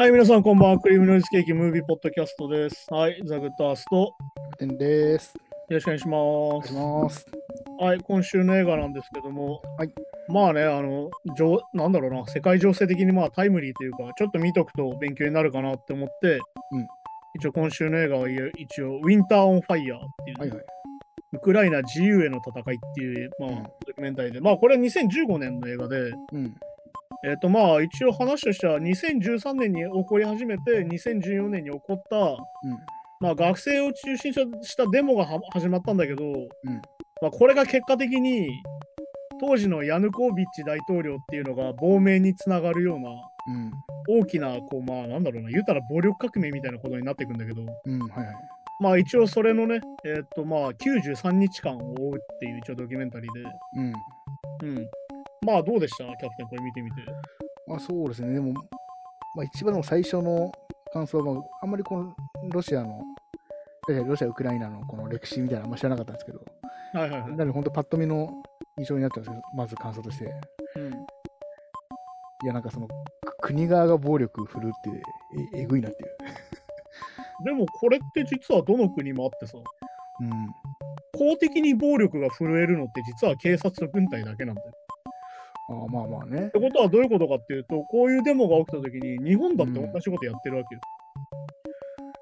[0.00, 0.78] はい、皆さんこんばんは。
[0.78, 2.86] クリームノイズケーキムービーポッドキャストです。
[2.88, 4.14] はい、ザ・グッドアースト、よ
[4.58, 5.34] てんです。
[5.68, 7.26] ろしくお願いしお願いします。
[7.78, 9.92] はい、今週の映画なんですけども、はい
[10.28, 16.38] まあね、あの、じょうなんだろうな、世界情勢的にまあタイムリーというか、ちょっと見とくと勉強になるかなって思って、
[16.70, 16.86] うん
[17.36, 20.64] 一応今週の映画は一応、ウィンター・オン・ファイヤーっていうね、はいはい。
[21.34, 26.56] ウクライナ自由への戦いっていう、まあ、うんドキュメンタリーで、まあ、これは2015年の映画で、うん。
[27.24, 32.16] えっ、とまあ一応話としては2013年に起こり始めて2014年に起こった、
[33.20, 36.24] まあ、学生を中心としたデモがは始まったんだけど、
[37.20, 38.48] まあ、これが結果的に
[39.40, 43.10] 当時のヤヌコービッチ大統領っていうのが亡命につながるような
[43.48, 43.72] うん。
[44.08, 47.98] 大きなこうまあなんだろうな言うたら暴力革命みたいなことになっていくんだけどうん。
[48.00, 48.34] はいはい。
[48.80, 53.44] まあ一応それのねえっ、とまあ93日間を追うっていう一応ドキュメンタリーで
[53.76, 53.92] うん。
[54.62, 54.86] うん
[55.46, 56.04] まあどうでした？
[56.04, 57.02] キャプテンこれ見てみて
[57.66, 58.34] まあそうですね。
[58.34, 60.52] でも、まあ一番の最初の
[60.92, 62.14] 感想は、まあ、あんまりこの
[62.50, 63.02] ロシアの、
[63.88, 66.40] ロシア、ウクライナのこの歴史みたいなのあんま知らなかったんですけど、
[66.92, 68.42] はいはいはい、なので本当パッと見の
[68.78, 70.34] 印象になったんですけど、まず感想として。
[70.76, 71.06] うん
[72.42, 72.94] いや、なんかその、く
[73.42, 74.90] 国側が暴力振るって
[75.54, 76.16] ええぐいなっていう。
[77.44, 80.30] でもこれって実はどの国もあってさうん。
[81.12, 84.72] 公的に暴力が震えるのって実は警察と軍隊だけなんだよ。
[85.70, 86.50] ああまあまあねっ。
[86.50, 90.80] てことはどういうことかっていうとこういうデモが起きた時に日本だって同じことやってるわけよ。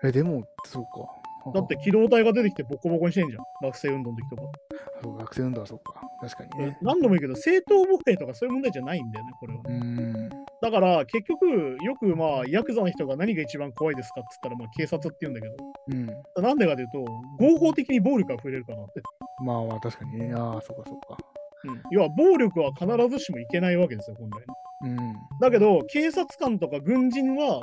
[0.04, 1.28] え、でも、そうか。
[1.54, 4.42] だって機動隊が出てきてボコボコにしてんじゃん学生運動の時とか。
[4.42, 5.94] あそう学生運動はそうか。
[6.20, 6.78] 確かにね。
[6.82, 9.60] 何度も言うけど正当防衛とかそういう問題じゃないんだよねこれは。
[9.64, 10.28] うん。
[10.60, 15.54] だから結局よくまあヤクザの人が何が一番怖いですかって言ったらまあ警察って言うんだけど
[15.88, 16.42] うん。
[16.42, 17.04] なんでかというと
[17.38, 19.00] 合法的に暴力が触れるからって。
[19.44, 20.34] まあまあ確かにね。
[20.34, 21.16] ああ、そうかそうか。
[21.64, 24.44] うん、要は暴力は必ずしもいけないわけですよ本来ね。
[24.82, 25.16] うん。
[25.40, 27.60] だけど、警察官とか軍人は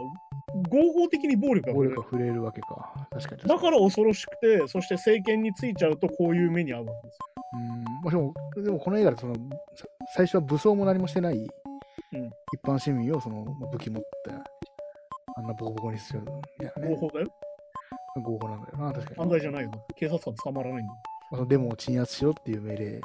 [0.70, 3.08] 合法的に暴力が暴力が触れるわけか。
[3.12, 3.42] 確かに。
[3.44, 7.20] だから恐ろしくて、そして政権についちゃうとこういう目に遭うわけです
[7.54, 7.84] うん。
[7.84, 9.40] まあ、でも、でもこの映画でその、さ
[10.16, 11.50] 最初は武装も何もしてない、うん
[12.54, 14.08] 一般市民をその、まあ武器持って、
[15.38, 16.84] あんなボコボコにするみたい。
[16.84, 16.96] ね合。
[16.96, 17.28] 法だよ。
[18.22, 19.16] 合法なんだよな、確かに。
[19.18, 19.72] 犯罪じゃないよ。
[19.96, 20.94] 警察官捕まらないんだ
[21.32, 23.02] あ、そのデモを鎮圧しろっていう命令。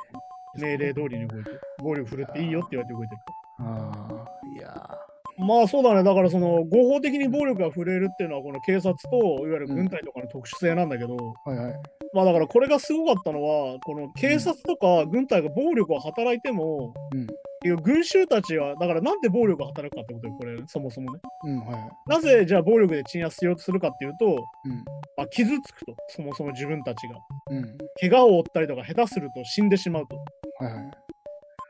[0.59, 1.61] 命令通りに動いてる。
[1.83, 3.21] 暴力振るっていいよって言われて動いてる。
[3.61, 4.99] ああ、いや
[5.39, 6.03] まあそうだね。
[6.03, 9.17] だからその合法的に暴力が振れるっていうのはこの警察と
[9.47, 11.75] いわゆる軍隊とかの特殊性なんだけど、ーはいはい。
[12.13, 17.27] まあだからこれがすごかったのは、この警察とか軍隊が暴力を働いても、うん。
[17.63, 21.21] いや群衆たちは、だからなんで暴力が働くかってことよ、これ、そもそもね。
[21.45, 21.91] うん、はいはい。
[22.07, 24.27] なぜじゃあ暴力で鎮圧しようとするかっていうと、
[24.65, 24.85] うん。
[25.17, 27.17] まあ、傷つくと、そもそも自分たちが。
[27.51, 27.79] うん。
[28.01, 30.17] 怪我を負ったりとか、下手すると死んでしまうと。
[30.61, 30.91] はいはい。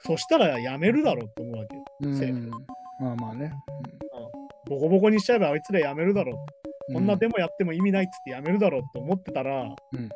[0.03, 1.85] そしたらやめるだろうって思うわけよ。
[2.03, 2.51] う政ん。
[3.01, 3.53] まあまあね。
[4.69, 6.33] ボコボコにしちゃえばあいつらやめるだろ
[6.89, 6.93] う。
[6.93, 10.09] うこんなデモやっても意味ないっつってやめるだろうって思ってたら、うん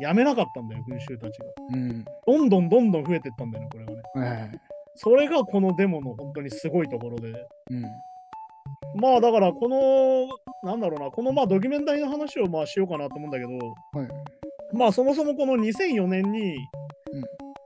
[0.00, 1.44] やめなかったんだよ、群衆たちが。
[1.74, 2.04] うん。
[2.26, 4.02] どんどんどんどん増えてったんだよね、これがね。
[4.14, 4.60] はいはい。
[4.96, 7.28] それがこのデモの本当にすごいところで。
[7.70, 7.82] うん。
[9.00, 10.28] まあだからこの、
[10.68, 13.50] なんだろうな、このまあドキュメンタリーの話をまあしようかなと思うんだけど、
[13.98, 14.08] はい。
[14.72, 16.81] まあそもそもこの2004年に、うん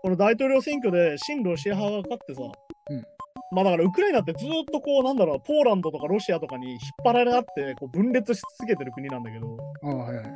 [0.07, 2.43] この大統領選挙で親ロシア派が勝ってさ、
[2.91, 3.05] うん。
[3.51, 10.27] まあだからウクライナってずっとこうなんだろう、ポーランドとかロシアとかに引っ張られ合ってこう分裂し続けてる国なんだけど、ああ、はいはい。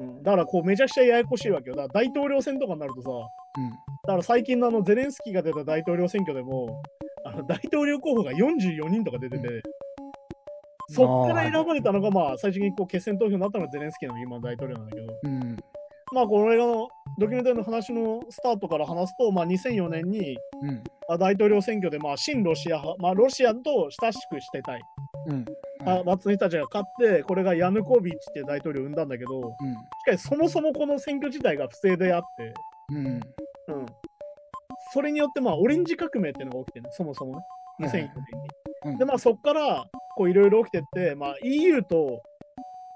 [0.00, 1.76] うん、だからこうめちゃくちゃややこしいわけよ。
[1.76, 3.08] だから大統領選とかになるとさ、
[4.08, 6.82] だから最近のあのゼレンスキーが出た大統領選挙でも、
[7.24, 9.62] あの大統領候補が44人とか出てて、う
[10.90, 15.56] そっから選ばれたのが、まあ、最終的にこう決選投票になったのがゼレンスキーの今の大統領なんだけど、うん。
[16.14, 16.16] うん。
[16.16, 16.88] まあ、この映画の
[17.18, 20.82] ドキュメンタリーの話のスタートから話すと、まあ、2004年にうん。
[21.08, 24.80] あ大統領選挙で、まあ、親ロシア派、まあ、ロシアと親しくしてたい、
[25.26, 25.44] うん。
[25.86, 29.54] あ松の人たちが勝って、これがヤヌコビッチっていう大統領を生んだんだけど、
[30.06, 32.54] しかしそもそもこの選挙自体が不正であって、
[32.88, 33.06] うん。
[33.06, 33.12] うん。
[33.12, 33.86] うん、
[34.92, 37.42] それによって、まあ、オレンジ革命っていうのが起きてる、そもそもね、
[37.80, 38.08] 2004年に。
[38.86, 42.22] うんで、まあ、そこから、こう、いろいろ起きてって、まあ、EU と、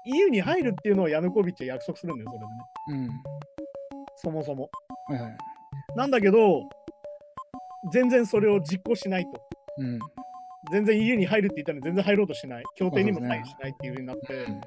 [0.05, 2.51] EU に入るっていうのをヤヌコビッチは約束するんだよ、それでね。
[2.89, 3.09] うん。
[4.15, 4.69] そもそも。
[5.07, 5.37] はいはい。
[5.95, 6.63] なんだけど、
[7.93, 9.31] 全然それを実行しないと。
[9.77, 9.99] うん。
[10.71, 12.63] 全然 EU に入るって言ったのに全然入ろうとしない。
[12.75, 14.33] 協定にもまあそうですねサインしないっていうふうになって。
[14.33, 14.61] うん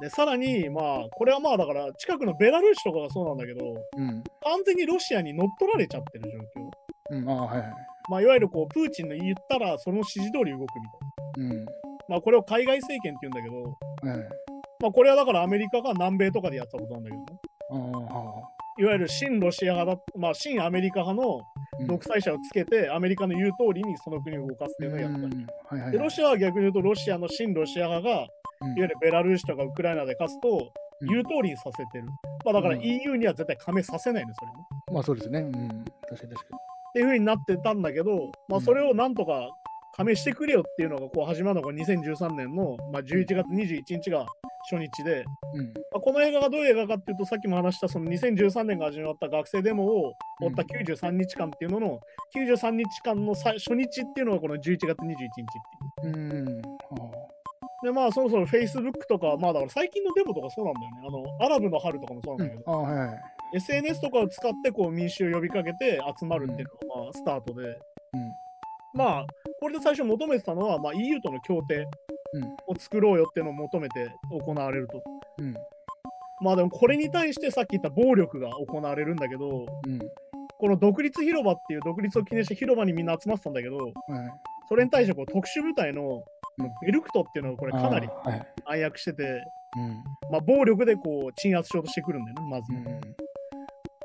[0.00, 4.22] で、さらに、まあ、これはまあ、だから、近くのベラルーシとかがそうなんだけど、うん。
[4.44, 7.18] 完全にロシアに乗っ取られちゃってる状況。
[7.18, 7.28] うん。
[7.28, 7.72] ああ、はいはい。
[8.08, 11.54] まあ、いわゆるこう、プーチンの言ったら、その指示通り動くみたいな。
[11.54, 11.66] うん。
[12.08, 14.47] まあ、これを海外政権って言うんだけど。
[14.80, 17.26] まあ、これはだからアメリカが南米とかでやってたことなんだけどね。
[17.70, 18.48] ああ、は
[18.78, 21.42] いわゆる親ロシア派だ、まあ、親アメリカ派の
[21.86, 25.12] 独裁者をつけて、アメリカの言う通りにその国を動かすっていうのをやっ
[25.68, 25.74] た。
[25.74, 28.28] はいはい、でロシアは逆に言うと、ロシアの親ロシア派が、いわ
[28.76, 32.04] ゆるベラルーシとかウクライナで勝つと、言う通りにさせてる。
[32.44, 34.54] まあ、だから EU には絶対加盟させないの、それね。
[34.92, 35.40] まあそうですね。
[35.40, 36.28] うん、確かに確かに。
[36.28, 39.48] っていうふうになってたんだけど、まあ、それをなんとか
[39.98, 44.24] 加盟してくれよっていうのがこう始まるのが2013年の、まあ、11月21日が
[44.70, 45.24] 初日で、
[45.54, 45.66] うん。
[45.66, 52.00] まあ、この映画がどういう映画かっていうとさっきも話したその2013年が始まった学生デモを追った93日間っていうのの、
[52.36, 55.26] うん、93日間の初日っていうのがこの11月21日っ
[56.02, 56.14] ていう。
[56.14, 56.16] う
[56.60, 56.62] ん。
[57.82, 61.02] でまあそろそろ Facebook とかまあだから最近のデモとかそうなんだよね。
[61.06, 63.20] あのアラブの春とかもそうなんだけど、うんはいはい、
[63.54, 67.78] SNS とかを使ってこう民衆を呼びかけて集まるっていうのがまあスタートで、うん、
[68.94, 69.26] まあ
[69.60, 71.86] これで最初求めてたのは、まあ、EU との協定
[72.66, 75.02] を作ろうよっていうのを求めて行われると。
[75.38, 75.54] うん、
[76.40, 79.98] まあでもこれに対してさっき言った暴力が行われるんだけど、うん、
[80.58, 83.78] この独立広場っていう独立を記念して広場にみんな集まってたんだけど、
[84.68, 86.22] それに対してこう特殊部隊の
[86.82, 88.08] ベルクトっていうのがこれかなり
[88.66, 89.42] 暗躍してて、はい、
[90.30, 92.72] まあ、暴力でこう鎮圧しようとしてくるんだよね、まず。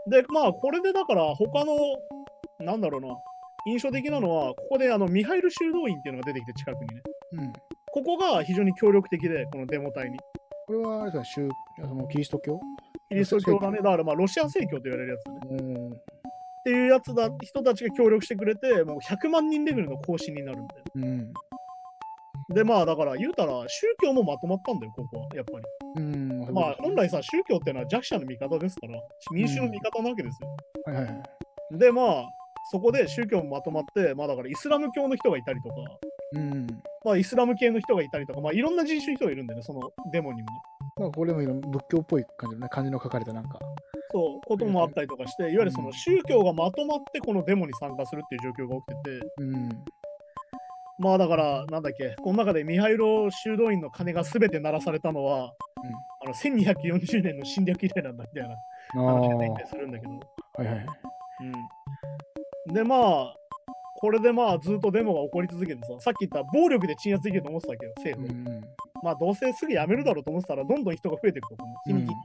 [0.09, 1.75] で、まあこれでだから他の、
[2.59, 3.07] なんだろうな、
[3.65, 7.01] 印象的なのは、ここであのミハイル修道院っていうのが出てきて、近くにね。
[7.33, 7.53] うん、
[7.91, 10.17] ここが非常に協力的で、このデモ隊に。
[10.67, 12.59] これはあれですのキリスト教？
[13.09, 13.77] キリスト教だね。
[13.77, 15.39] だからまあロシア正教と言われるやつだね。
[15.51, 15.93] うん
[16.63, 20.83] っていうやつだ人たちが協力してくれて、もう100万人レベルの行進になるんだよ。
[20.95, 21.33] うん、
[22.55, 25.65] で、まあだから言うたら宗教もまとまったんだよ、ここは、やっぱり。
[25.97, 28.97] うんまあ本来さ、宗教っていうのは弱者の味方ですから、
[29.33, 30.55] 民主の味方なわけですよ。
[30.85, 31.23] はいはいは
[31.75, 32.29] い、で、まあ、
[32.71, 35.75] そこで宗教もまとまって、まあだからイスラム教の人がいたりとか、
[36.33, 36.67] うん、
[37.03, 39.81] まあイスラム系の人がいたりとか、まあいろんな人種の人がいるんでね、その
[40.11, 40.47] デモにも。
[40.49, 40.57] ね。
[40.97, 43.59] まあこれも仏教っぽい感じのね、漢字の書かれたなんか。
[44.11, 49.85] そう、こともあったりとかして、いわゆるその宗教がまとまってこのデモに参加するっていう状況が起きてて、うん、
[50.99, 55.45] まあだから、なんだっけ、この中でミハイロ修道院の鐘が全て鳴らされたのは、
[55.83, 58.55] うん、あの1240年の侵略以来なんだみたいな
[59.01, 60.13] 話が出てするんだけど。
[60.53, 60.85] はいはい。
[61.41, 61.53] うん
[62.67, 63.35] で、まあ、
[63.95, 68.33] これでまあずっとデモが起こり続けてさ、さっき言った暴力で鎮圧できると思ってたけど、政府。
[68.33, 68.61] うん、
[69.01, 72.15] まあどうせすぐやめるだろうと思ってたら、どんどん人が増えていくと、日に日に。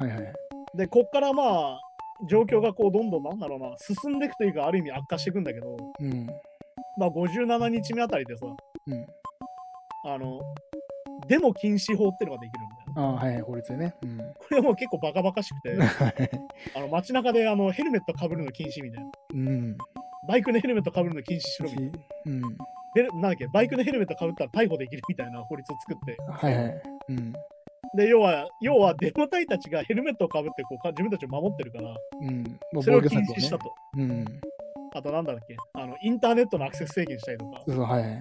[0.00, 0.32] はいはい。
[0.76, 1.42] で、こっからま
[1.76, 1.80] あ、
[2.28, 6.26] 状況がこうどんどんなんだろうな、進んでいくというか、ある意味悪化していくんだけど、うん、
[6.98, 9.06] まあ57日目あたりでさ、うん、
[10.12, 10.40] あの、
[11.28, 13.94] デモ禁止法っていうのができるんだよ、あはい、法律でね。
[14.02, 15.76] うん、これはもう結構バカバカしくて、
[16.74, 19.10] あの街中であのヘルメットかぶるの禁止みたいな。
[19.34, 19.78] うん、
[20.28, 21.92] バイクのヘルメットかぶるの禁止しろみたいな。
[22.26, 22.40] うん、
[22.94, 26.16] でなんだっけ、バイクのヘルメットかぶったら逮捕できるみたいな法律を作って。
[26.46, 26.82] はいはい。
[27.08, 27.32] うん、
[27.96, 33.72] で要は、要はデモ隊たちがヘルメットをかぶってこう自分たちを守ってるから、うん、それを禁止したと。
[33.96, 34.24] うん、
[34.94, 37.62] あと、なんだっけあの、インターネットのアクセス制限したりとか。
[37.66, 38.20] そうはい、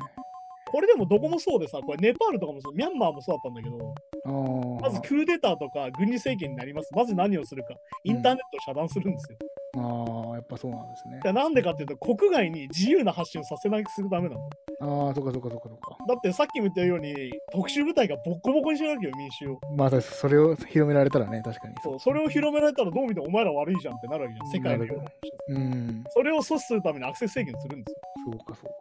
[0.71, 6.89] これでもどこもそうでさ、これネパールとかもそう、ミャンマーもそうだったんだけど、まずクーデターとか軍事政権になります。
[6.93, 9.37] まず何をするか、インターネットを遮断するんですよ。
[9.75, 11.33] うん、ああ、やっぱそうなんですね。
[11.33, 14.49] なんでかっていうと、国外に自由な発信をさせなくするためなの。
[14.81, 15.97] ああ、そっかそっかそっかそっか。
[16.07, 17.13] だってさっきも言ったように、
[17.51, 19.59] 特殊部隊がボッコボコにしなきゃ民衆を。
[19.75, 21.75] まあ、それを広められたらね、確かに。
[21.83, 25.11] そう、それを広められたらどう見てもお前ら悪いじゃんってなるわけじゃん、世界のような。
[25.49, 26.03] うん。
[26.09, 28.01] それを阻止するためにアクセス制限するんですよ。
[28.31, 28.78] そうかそうか。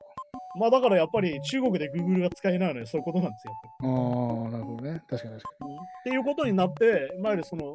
[0.59, 3.53] まあだからやっぱり中国で Google が使えないのはそういうことなんですよ。
[3.83, 5.03] ああ、なるほどね。
[5.09, 5.75] 確かに確かに。
[5.75, 6.85] っていうことになって、
[7.19, 7.75] いわゆるその、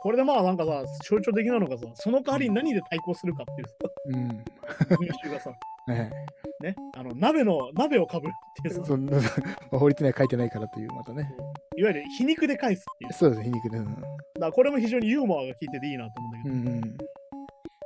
[0.00, 3.74] これでまあなんかさ、象徴的なのがさ、その代わりに何で対抗するかっていうさ、
[4.06, 5.50] うん、民衆がさ、
[5.88, 6.10] ね、
[6.62, 11.30] ね、あの鍋の、鍋をかぶるっていうさ、法律には書いてないからという、またね。
[11.76, 13.12] いわゆる皮肉で返すっていう。
[13.12, 13.78] そうです、皮肉で。
[13.78, 14.06] うん、だか
[14.38, 16.54] らこれも非常にユーモアが効いてていいなと思うんだけど。
[16.54, 16.98] うん、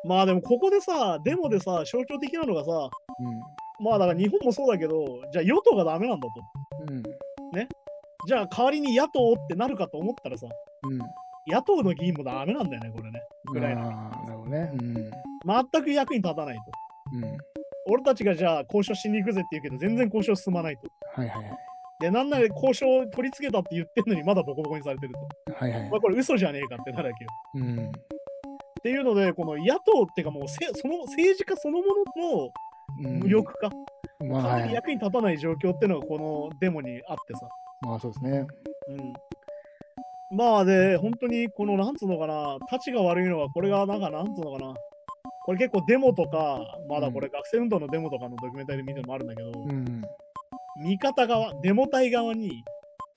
[0.05, 3.41] まあでもここでさ、デモでさ、象徴的なのがさ、うん、
[3.83, 6.33] まあだから日本もそうだけど、じゃあ与党がダメなんだと。
[6.93, 7.03] うん、
[7.53, 7.69] ね。
[8.27, 10.47] じゃあ代わりに野党ってなるかと思ったらさ、
[10.85, 10.99] うん、
[11.53, 13.21] 野党の議員もダメなんだよね、これね。
[13.47, 13.83] ぐらいの。
[13.83, 14.71] なるほどね。
[14.73, 14.95] うん、
[15.73, 16.63] 全く役に立たないと。
[17.15, 17.39] うん、
[17.89, 20.83] 俺たちがじゃあ交渉しに行くぜって言うけど、全然交渉進まないと。
[21.21, 21.57] はいはいはい。
[22.01, 25.15] で、なんなら交渉を取り付けたって言ってんのにまだボコボコにされてる
[25.47, 25.55] と。
[25.55, 25.91] はいはい。
[25.91, 27.31] まあこれ嘘じゃねえかってなるわけよ。
[27.57, 27.87] うん。
[27.89, 27.93] っ
[28.83, 31.85] ていうので、この野党っていうかもうせその政治家そのも
[32.17, 32.51] のの
[32.97, 33.71] 無力化、
[34.21, 37.49] うん、まあ、役に立たない状況っていうのがこのデモにあってさ。
[37.83, 38.47] まあそうですね。
[38.89, 39.13] うん。
[40.37, 44.75] まあで、本当にこのなんつうのかな、立ちが悪いのは、これがなんかなんつうのかな、
[45.45, 50.03] これ結構デモとか、まだこれ学生運動のデモとかのドキュメンタリーで見てもあるんだけど、うん、
[50.85, 52.49] 味方側、デモ隊側に、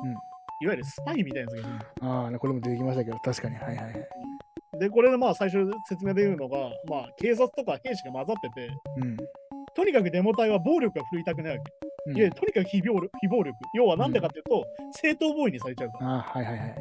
[0.04, 1.86] うん、いわゆるスパイみたいなやつがいる。
[2.02, 4.80] ああ、これも出てきましたけど、確かに、はいはい。
[4.80, 6.58] で、これでまあ最初説明で言うのが、
[6.90, 9.18] まあ警察とか兵士が混ざってて、うん、
[9.76, 11.72] とにかくデモ隊は暴力が振るいたくないわけ。
[12.08, 13.10] うん、いや、とにかく非暴力。
[13.22, 16.16] 非暴力要は何でかっていうと、うん、正当防衛にされちゃうから。
[16.16, 16.76] あはいはいはい。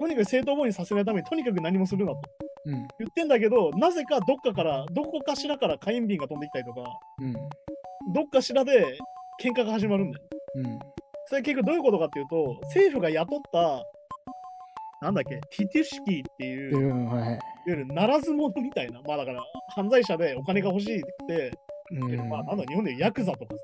[0.00, 2.20] とにかく正当防衛にさせないために、とにかく何もするなと。
[2.64, 6.84] うん、言ってんだけど、なぜかどっかから、どこかしらから火炎瓶が飛んできたりとか、
[7.20, 7.32] うん、
[8.12, 8.98] どっかしらで
[9.40, 10.24] 喧嘩が始まるんだよ。
[10.56, 10.78] うん、
[11.26, 13.82] それ結局どういうことかっていうと、政府が雇った
[15.02, 19.42] なんだっけ、ティティシキーっていう、うんはい、いわゆるならず者みたいな、まあだから
[19.74, 21.50] 犯罪者でお金が欲しいって、
[21.92, 23.54] うん、まあなんだ、日本でヤクザとか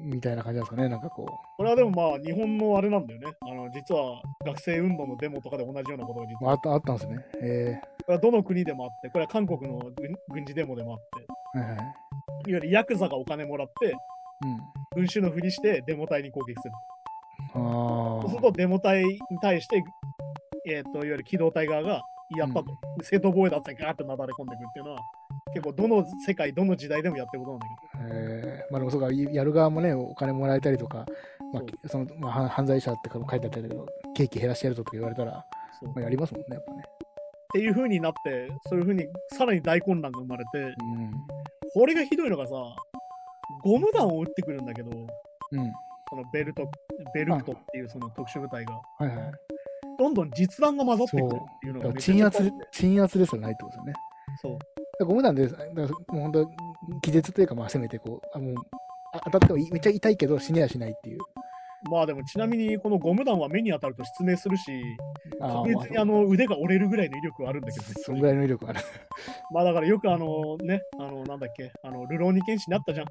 [0.00, 1.26] みたいな感じですかね、なんかこう。
[1.56, 3.26] これはでもまあ日本のあれなんだよね。
[3.42, 6.52] あの実は学生運動のデモとかで同じようなことが実は。
[6.52, 7.24] あったあったんですね。
[7.42, 7.80] え。
[7.80, 9.80] ー、これはどの国でもあって、これは韓国の
[10.28, 10.98] 軍事デモでもあっ
[11.52, 11.90] て、はいはい、いわ
[12.46, 13.94] ゆるヤクザがお金もらって、
[14.44, 14.58] うん、
[14.96, 16.74] 群衆のふりしてデモ隊に攻撃する。
[17.54, 17.58] あ
[18.22, 19.82] そうするとデモ隊に対して
[20.70, 22.02] えーと、いわゆる機動隊側が
[22.36, 22.64] やったと、
[22.98, 25.00] うん、正当防衛だったらガーッとなだれ込んでいくっていうのは、
[25.52, 27.58] 結構どの世界、どの時代でもやってるこ
[27.98, 28.20] となんだけど。
[28.20, 31.06] えー、まあでもそうか、やる側もね、お金もらえたりとか、
[31.52, 35.44] まあ、そのまあ、犯罪者って書いてあったけど、刑期減らしてやるとか言われたら、
[35.82, 36.82] まあ、やりますもんね、やっぱね。
[36.84, 41.12] っていうふうになって、そういうふうにさらに大混乱が生まれて、うん、
[41.72, 42.52] これがひどいのがさ、
[43.62, 45.72] ゴム弾を撃ってくるんだけど、うん、
[46.10, 46.70] そのベルト、
[47.14, 48.74] ベルクトっていうその特殊部隊が。
[48.98, 49.32] はいはい
[49.98, 51.28] どんどん実弾が混ざってくるっ
[51.60, 53.92] ていうのが鎮圧鎮圧ですらないってことですよね。
[54.40, 54.58] そう。
[55.04, 56.50] ゴム弾で、だからもう本当、
[57.02, 58.54] 気絶というか、まあ、せめてこう、あもう
[59.24, 61.18] 当たってもめっちゃ痛いけど死ねやしないっていう。
[61.90, 64.82] まあでもちなみにこのゴム弾は目に当たると失明するし、
[65.40, 68.80] 確実にあの腕が折れるぐらいの威力はあるんだけど、ね、そのぐらいの威力ある。
[69.52, 73.06] まあだからよくあのね、あのなんだっけ、あのルローニケンシにあったじゃん。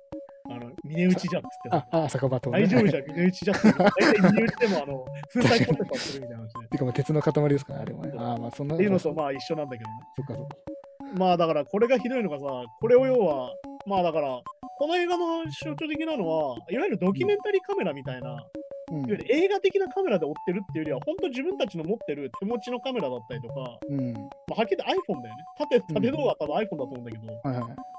[0.49, 1.69] あの、峰打ちじゃっつって。
[1.71, 2.61] あ、あ、酒場と、ね。
[2.61, 3.67] 大丈夫じゃん、峰打ちじゃって。
[3.73, 6.67] 大体峰打ちでも、あの、粉砕コンテストするみたいな話ね。
[6.71, 8.13] てか、まあ、鉄の塊ですからね、あれもね。
[8.17, 8.75] ああ、まあ、そんな。
[8.75, 9.95] っていうのと、まあ、一緒なんだけどね。
[10.15, 10.76] そっか、そっか。
[11.15, 12.45] まあ、だから、これがひどいのがさ、
[12.79, 13.51] これを要は、
[13.85, 14.41] まあ、だから、
[14.79, 18.45] この映画の象徴的なのは、いわゆるドキュメンタリーカメラみたいな、
[18.91, 24.19] うん、いわゆる映画的なカメラで追ってるっていうよりは、本当自分たちの持ってる手持ちのカメラだったりとか、うん、ま
[24.51, 25.43] あ、はっきり言って iPhone だよね。
[25.57, 27.96] 縦縦動画は多分 iPhone だと思うんだけど、はいはい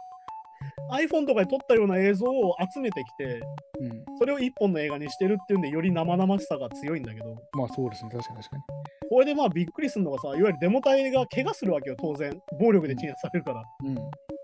[0.93, 3.41] iPhone とかで撮ったような映像を集めてきて、
[3.81, 7.37] うん、それを一本の映画にしてるっていうんで、より生々しさが強いんだけど。
[7.53, 8.63] まあそうですね、確かに確かに。
[9.11, 12.33] これでまあびっくりするのがさ、いわゆるデモ隊が怪我するわけよ、当然。
[12.59, 13.63] 暴力で鎮圧されるから。
[13.85, 13.97] うん、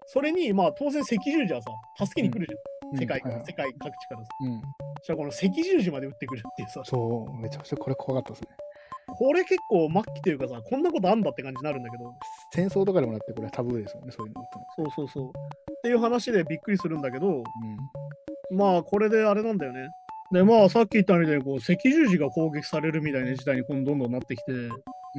[0.06, 2.90] それに、まあ当然赤十字はさ、助けに来るじゃん。
[2.92, 4.28] うん、世界、はいはい、世界各地からさ。
[4.42, 4.60] うん。
[4.60, 6.82] じゃあこの赤十字まで撃ってくるっていうさ。
[6.84, 8.56] そう、めちゃくちゃこれ怖かったですね。
[9.16, 12.12] これ結構末期というかさ、こんなことあんだって感じになるんだけど。
[12.52, 14.42] 戦争とかでもなって、これはタブーですよね、そういうの。
[14.76, 15.32] そうそうそう。
[15.84, 17.44] っていう話でびっくりするんだけど、
[18.50, 19.90] うん、まあこれであれなんだよね。
[20.32, 24.56] でまあさっき言ったみたいにこう赤十字が攻撃されるみたいな事態に今度どんどんなってきて、う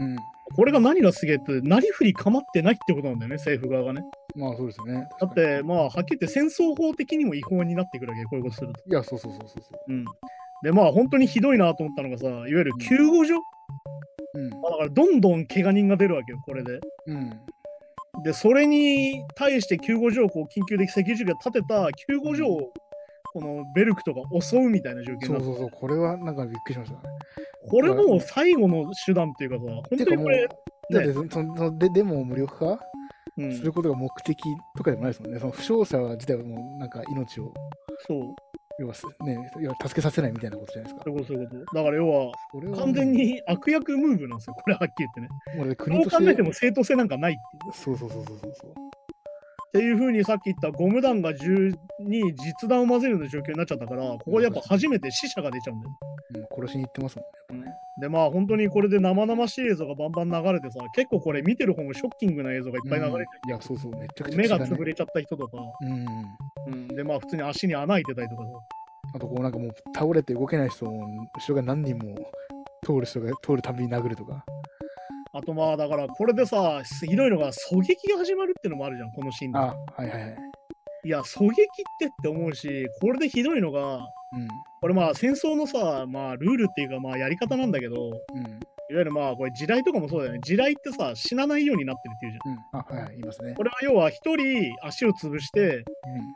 [0.03, 0.15] ん、
[0.55, 4.01] これが何がすげえってなりふり構ってないってことなんだよね政府側がね。
[4.35, 5.07] まあそうですね。
[5.21, 8.81] だってまあはっきり言って戦争法的にも違法になってくるわけこういうことすると。
[8.89, 9.93] いやそうそうそうそうそう。
[9.93, 10.05] うん、
[10.63, 13.35] でまあ本当にひどいなと思ったのがさいわゆる救護所、
[14.33, 16.79] うん、まあ、だからどんどん怪我人が出るわけよこれで。
[17.05, 17.39] うん
[18.23, 22.73] で、それに対して救護所をこう緊急で赤十字が立てた救護所を
[23.33, 27.01] このベルクとか襲うみたいな状況そうそうそう、これはなんかびっくりしましたね。
[27.67, 30.47] これもう最後の手段っていうかさ、本当にこれ、
[30.89, 32.79] ね、そのでデモを無力化、
[33.37, 34.41] することが目的
[34.77, 35.39] とかでもないですもんね。
[35.39, 37.53] その負傷者自体はもうなんか命を。
[38.07, 38.35] そう
[38.77, 41.03] 要はね、要は助けさせないみたいなことじゃないですか。
[41.05, 41.75] そういうこと。
[41.77, 42.31] だから要は、
[42.77, 45.29] 完全に悪役ムーブなんですよ、これはっきり言ってね。
[45.65, 47.73] もう国として考えても正当性なんかないっていう。
[47.73, 48.73] そうそうそうそうそう。
[49.75, 55.97] っていうふうにさっき言ったゴム弾が銃に実弾を混ぜるような状況になっちゃったから、ここでやっぱ初めて死者が出ちゃうんだよ。
[56.35, 57.73] うん、殺しに行ってますもんね。
[57.99, 68.49] で、まあ本当にこれで生々しい映像がバンバン流れてさ、結構これ見てる方もショッキングな映像がいっぱい流れてる、うん、いや、そうそう、めちゃくちゃ、ね、目が潰れちゃった人とか、うん、うん、で、まあ普通に足に穴開いてたりとかさ。
[69.13, 72.15] あとこうなんかもう倒れて動けない人も後ろが何人も
[72.83, 74.45] 通る人が通るたびに殴るとか。
[75.35, 79.59] あとまあだからこれでさ、ひどいのが狙撃が始まるってのもあるじゃん、このシーンで。
[79.59, 79.75] あ、は
[80.05, 80.35] いはいはい。
[81.03, 81.55] いや、狙撃っ
[81.99, 84.47] てって思うし、これでひどいのが、うん、
[84.81, 90.39] これまあ戦争のさ、まあルールっていうかまあやり方なんだけど、うんいわゆるまあこれ地雷とかもそうだよね。
[90.43, 92.53] 地雷ってさ、死なないようになってるっていうじゃん。
[92.53, 93.53] うん、あ、はい、はい、言いますね。
[93.55, 95.83] これは要は一人足を潰して、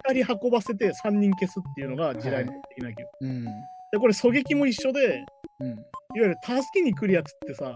[0.09, 3.09] 二、人運ばせて三人消すっていうのが地雷の的なわけよ。
[3.21, 3.51] うん、で、
[3.99, 5.23] これ狙撃も一緒で、
[5.59, 5.77] うん、いわ
[6.15, 7.75] ゆる助けに来るやつってさ、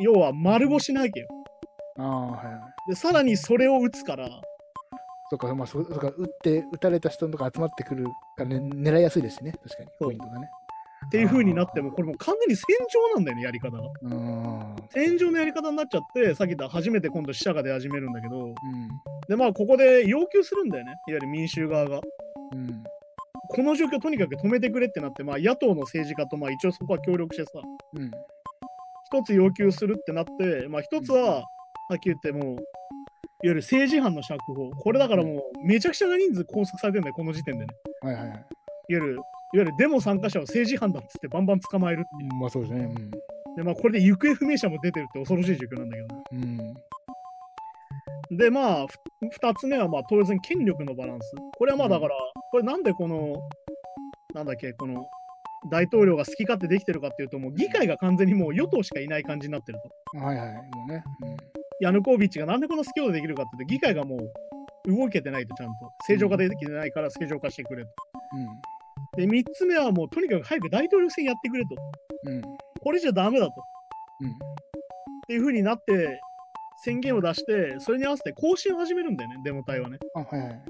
[0.00, 1.28] 要は丸腰なわけよ。
[1.98, 2.36] ああ、は
[2.86, 2.90] い。
[2.90, 4.28] で、さらにそれを撃つから、
[5.30, 10.50] そっか、まあ、そそか、撃って、撃たれた人とか集まってくるから、ね、狙いやすいですね、確かに、ポイントがね。
[11.06, 13.82] っていう風になっても、これもう完全に戦場なんだよね、やり方が。
[14.90, 18.54] 戦場のやり方になっちゃって、さっき言った初めて今度死者が出始めるんだけど、うん、
[19.28, 22.00] で、まあ、ここで要求するんだよね、いわゆる民衆側が。
[22.52, 22.82] うん、
[23.48, 27.60] この状況とにかく止めてくれってなって、まあ、野党の政治家とまあ一応そこは協力してさ、
[27.94, 28.10] うん、
[29.12, 31.44] 一つ要求するってなって、まあ、一つは、
[31.90, 32.58] さっき言ってもう、いわ
[33.42, 34.70] ゆる政治犯の釈放。
[34.70, 37.74] これだからもう、めちゃくちゃな人数拘束されてるんだよ、この時点でね。
[38.02, 38.28] はいはいはい。
[38.30, 38.44] いわ
[38.88, 39.20] ゆる
[39.52, 42.34] いわゆるデモ参加者を政治犯だっつってバンバン捕まえるっていう。
[42.34, 42.80] まあそうですね。
[42.84, 43.10] うん、
[43.56, 46.74] で、まあこれで行方不明者も出てるって恐ろしい状況なんだけど、ね、
[48.30, 48.88] うん、で、まあ、2
[49.58, 51.32] つ目はまあ当然権力のバランス。
[51.58, 52.14] これはまあだから、
[52.52, 53.34] これなんでこの、
[54.34, 55.08] なんだっけ、この
[55.68, 59.78] 大統領が好き勝手できてるかっていうと、もう議会が完全にもう与党しかいない感じになってる
[60.14, 60.18] と。
[60.18, 61.02] はいはい、もうね。
[61.22, 61.36] うん、
[61.80, 65.92] ヤヌコービッチがなんでこんな好き勝手できるかって言って、議会がもう動けてないとちゃんと。
[66.06, 67.90] 正常化できてないから正常化してくれと。
[68.36, 68.48] うん
[69.16, 71.74] で、3つ目はもうとにかく早く大統領選やってくれと。
[72.26, 72.42] うん、
[72.80, 73.52] これじゃダメだと。
[74.20, 74.32] うん、っ
[75.26, 76.20] ていうふうになって
[76.84, 79.98] 宣言を出して、それに合わせて更新を始めるんだよね、デモ隊はね。
[80.14, 80.62] あはいはい、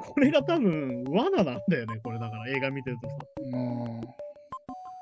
[0.00, 3.16] これが多分罠なんだよね、これだから映画見てるとさ。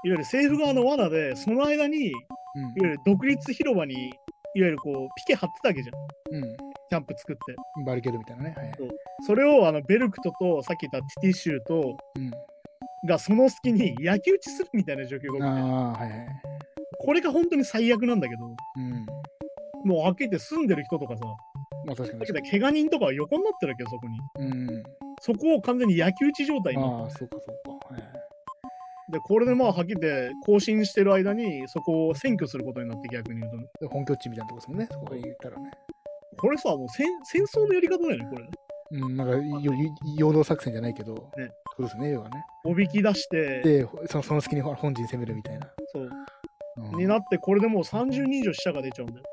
[0.05, 2.21] いわゆる政府側の罠で、その間に、いわ
[2.77, 6.45] ゆる独立広場に、いわゆるこうピケ張ってたわけじゃん。
[6.45, 6.57] うん。
[6.89, 7.43] キャンプ作って。
[7.85, 8.55] バリケードみたいなね。
[8.57, 8.89] はい、そう。
[9.27, 12.31] それをあのベルクトとさっき言ったティティシューと、うん、
[13.07, 16.29] がその隙に焼き討ちするみたいな状況が起きて、はいはい、
[16.99, 19.07] これが本当に最悪なんだけど、うん、
[19.85, 21.25] もうはっきり言って住んでる人とかさ、
[21.87, 24.19] まあ、確かに怪我人とかは横になってるわけよ、そこに。
[24.39, 24.66] うん、
[25.21, 26.89] そこを完全に焼き討ち状態にな。
[26.89, 27.95] ああ、そうかそうか。
[27.95, 28.17] はい
[29.09, 33.89] で、これでまあ、はっきり言って、更新してる間に、そこを占拠することになって、逆に言うと。
[33.89, 35.71] 本拠地みたいなとこですもんね、そこで言ったらね。
[36.37, 38.49] これさ、もう戦戦争のやり方だよね、これ。
[38.99, 39.37] うん、なんか、
[40.19, 42.45] 陽動作戦じゃないけど、ね、そうですね、要はね。
[42.65, 45.69] おびき出して、で、そのその隙に本陣攻めるみたいな。
[45.93, 46.11] そう。
[46.79, 49.25] うん、になって、これでもう30人以上死者が出ちゃうんだよ。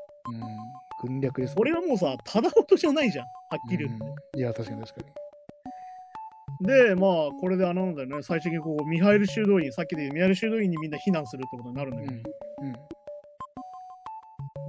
[1.02, 4.06] うん、軍略です、これはもうさ、ただごとじゃないじゃん、はっきり言って。
[4.34, 5.23] うん、いや、確かに確かに。
[6.64, 12.14] で、まあ、これであなんだよね、最終的にこう、ミハイル修道院、さっきでミハイル修道院にみんな避難するってことになるんだけど、
[12.62, 12.74] うん、うん。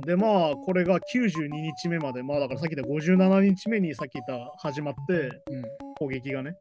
[0.01, 5.63] で、まあ、これが92日目まで、まあ、だからさっき言った57日目にさっき言った始まって、うん、
[5.97, 6.57] 攻撃がね。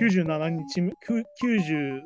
[0.00, 2.02] うん、97日目、92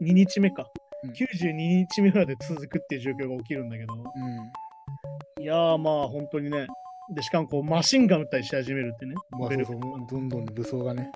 [0.00, 0.66] 日目か。
[1.04, 6.66] うん、92日目まで続くっていう状況が起きるんだけど、うん、いやー、まあ、本当にね。
[7.14, 9.14] で、しかもこう、マシンガン撃ったりし始めるってね。
[9.30, 11.10] まあ、そうそうどんどん武装がね。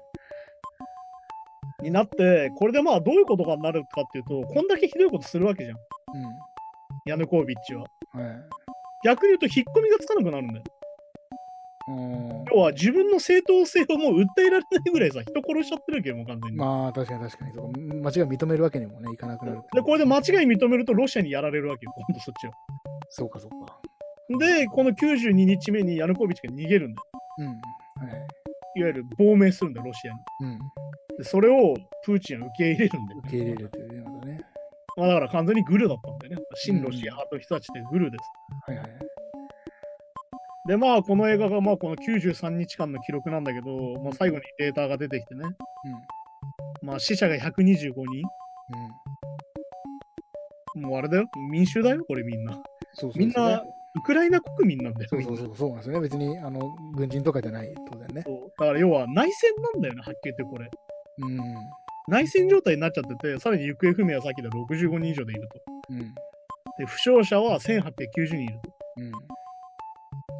[1.82, 5.76] になって、これでまあ、どういうことがなるかっていうと、こんだけひどいことするわけじゃん。
[5.76, 5.80] うん、
[7.06, 7.82] ヤヌコービッチは。
[7.82, 7.88] はい、
[9.04, 10.62] 逆に言うと引っ込みがつかなくなるんだよ。
[12.50, 16.56] 要は自分の正当性をもう訴えられないぐらいさ、人殺しちゃってるわけよ、もう完全に。
[16.56, 17.52] まあ確かに確かに。
[18.00, 19.60] 間違い認めるわけにもね、いかなくなる。
[19.72, 22.52] で、これで間違い認めるとロシアにやられるわけよ、今度そっちは。
[23.10, 23.78] そうかそうか。
[24.38, 27.08] で、この92日目にヤヌコビッチが逃げるんだよ。
[27.38, 27.46] うん。
[27.46, 27.58] はい、
[28.76, 30.18] いわゆる亡命するんだよ、ロシアに。
[30.40, 30.58] うん。
[31.18, 33.28] で、それをプーチンは受け入れるんだよ、ね。
[33.28, 34.40] 受け入れるというね。
[34.96, 36.42] まあだから完全にグルだったんだよね。
[36.54, 38.24] 新ロシア派の人たちってグルです。
[38.70, 38.88] はいはい。
[40.66, 45.44] で、まあ、この映画がまあこの93日間の記録なんだけど、まあ、最後にデータが出てきてね。
[45.44, 48.22] うん、まあ、死者が125人。
[50.74, 51.28] うん、もうあれだよ。
[51.50, 52.54] 民衆だよ、これみんな。
[52.94, 53.62] そうそうみんな、
[53.96, 55.08] ウクライナ国民なんだよ。
[55.08, 56.00] そうそうそう、そうなんですね。
[56.00, 58.22] 別に、あの、軍人とかじゃない、当然ね。
[58.26, 60.70] そうだから要は内戦なんだよね、はっきり言ってこれ。
[61.18, 61.40] うん。
[62.08, 65.60] 内戦状態になっちゃってて、さらに行方不明はさっきで65人以上でいると。
[65.90, 65.98] うん、
[66.78, 68.70] で負傷者は1890人いると。
[68.96, 69.10] うん、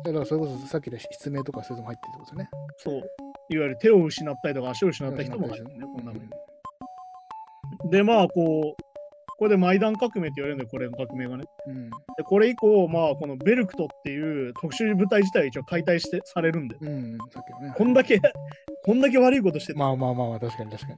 [0.05, 2.51] だからそれこそさっきで失明とかそういうのも入ってるってことですね。
[2.79, 2.95] そう。
[3.51, 6.21] いわゆる手を失ったりとか足を失った人も入ってるね、こんなのに。
[7.91, 8.84] で、まあ、こう、
[9.45, 11.45] これでマイダン革命って言われるんだよ、これの革命がね。
[11.67, 16.77] うん、でこれ以降、まあ、このベルクトっていう特殊部隊自体一応解体してされるんで。
[16.81, 17.75] うん、さっきのね。
[17.77, 18.19] こんだけ、
[18.87, 20.95] こんだけ悪いことしてまあまあまあまあ、確かに確か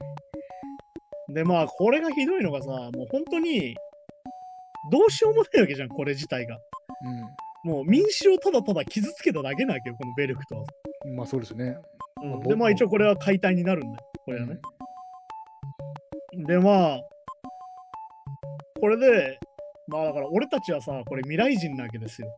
[1.29, 1.35] に。
[1.35, 3.75] で、まあ、これがひどいのがさ、もう本当に、
[4.93, 6.57] どうしようもないわけじゃん、これ自体が。
[7.65, 10.65] うん、もう民主をただただ傷つけただけなわけよ、このベルクトは。
[11.17, 11.77] まあそうですね。
[12.23, 14.59] うん、で、まあ一応これは解体になるんだよ、これはね。
[16.37, 17.01] うん、で、まあ、
[18.81, 19.39] これで、
[19.89, 22.35] まあだから俺たちはさ、これ未来人なわけですよ。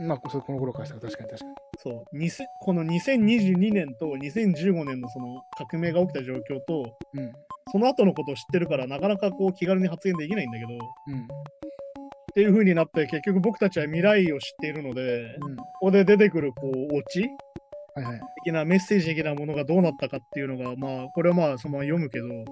[0.00, 1.54] まあ、この頃からしたら確かに確かに。
[1.78, 2.04] そう、
[2.60, 7.32] この2022年と2015年のその革命が起きた状況と、うん、
[7.70, 11.26] その後のことを知ってるから、なかなかこう気軽に発言できないんだけど、うん、っ
[12.34, 17.28] ていう風になって、結局僕たちは未来を知っているので、うん、ここで出てくるこうオチ、
[17.94, 22.44] はいはい、的なメッセージ的なものがどうなったかっていうのが、まあ、これはまあそのまま読むけど、うん、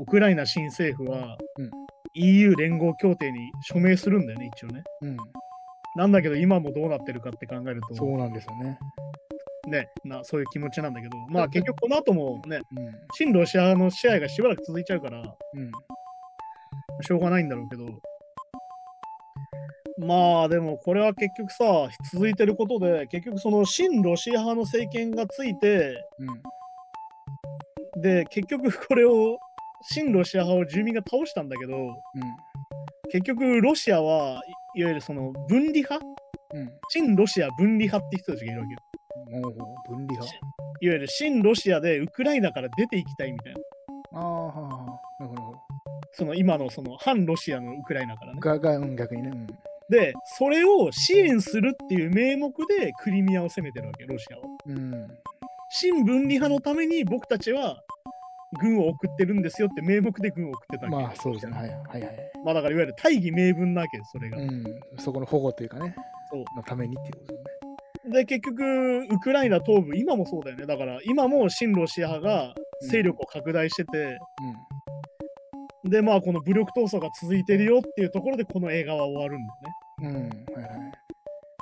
[0.00, 1.70] ウクライナ新政府は、うん、
[2.14, 4.82] EU 連合協定に署名するんだよね、一応ね。
[5.00, 5.16] うん、
[5.96, 8.78] なんだけど、今もどうなってるかって考えると、そうなんですよね。
[9.68, 15.70] ね、なそういう気持ちなんだけど、まあ結局この後もね、うん、親ロシアの試合がしばらく続いちゃうから、うん、
[17.00, 17.86] しょうがないんだろうけど、
[19.98, 26.04] まあでもこれは結局さ、続いてることで、結局その親ロシア派の政権がついて、
[27.96, 29.38] うん、で、結局これを、
[29.82, 31.94] 親ロシア派を住民が倒したんだけど、うん、
[33.10, 34.42] 結局ロシアは
[34.74, 35.98] いわゆるその分離派、
[36.54, 38.78] うん、親ロシア分離派って人たちがいるわけよ。
[39.88, 40.26] 分離派？
[40.80, 43.60] いわゆる親ロシアでウクライナから出ていきたいみたいな。
[44.14, 45.60] ああ、はあ、なるほど。
[46.12, 48.40] その今のその反ロシアのウクライナからね。
[48.40, 49.30] が逆にね。
[49.32, 49.46] うん、
[49.88, 54.42] で、それを支援するっていう名目でクリミアを攻めてるわけ、ロシアは。
[54.66, 55.08] うん、
[55.70, 57.80] 親分離派のために僕たちは
[58.60, 60.88] 軍を送ってるんですよって名目で軍を送ってた。
[60.88, 61.52] まあそうですね。
[61.52, 62.32] はいはいはい。
[62.44, 64.38] まあだからいわゆる大義名分なわけです、それが。
[64.38, 64.64] うん、
[64.98, 65.94] そこの保護というかね。
[66.30, 67.52] そうのためにっていうことですね。
[68.04, 70.66] で、結局、ウクライナ東部、今もそうだよね。
[70.66, 72.54] だから、今も親ロシア派が
[72.90, 74.18] 勢力を拡大してて、
[75.84, 80.34] うん、で、まあ、この武力闘争が続いてるよっていうところで、この映画は終わるんだよね。
[80.50, 80.78] うんはいは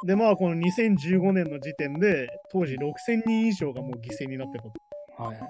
[0.04, 4.72] い、で、まあ、この2015年の時点で、当時6000人以上がもう犠牲になってたと。
[5.22, 5.40] はい、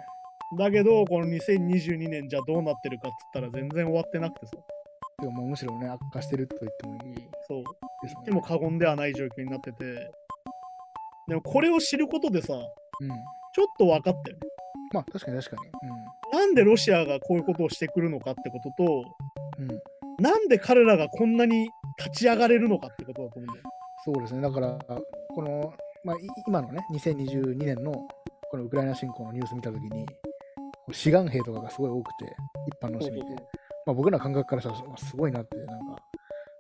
[0.59, 4.57] だけど、この2022年じゃどうなってるかっつったら全然終わってなくてさ。
[5.21, 7.29] でもむしろね、悪化してると言ってもいい。
[7.47, 7.65] そう。
[8.03, 10.11] 言っても過言ではない状況になってて、
[11.29, 14.43] でもこれを知ることでさ、うん、ちょっと分かったよね。
[14.93, 15.71] まあ確かに確かに、
[16.33, 16.39] うん。
[16.41, 19.05] なんでロシアがこういうことをしてくるのかってことと、
[19.59, 23.63] うん、なんで彼らがこんなに立ち上がれるのかってことだと思うんだよ。
[24.05, 24.41] そうですね。
[24.41, 24.79] だから、
[25.35, 25.73] この、
[26.05, 27.93] まあ、今のね、2022年の
[28.51, 30.07] このウクライナ侵攻のニュース見たときに、
[30.93, 33.35] 志願兵とかがすごい多くて、一般の市民で。
[33.87, 35.97] まあ、僕らの感覚からしたらすごいなって、なんか、